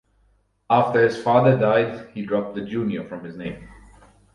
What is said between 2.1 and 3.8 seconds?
he dropped the "Junior" from his name.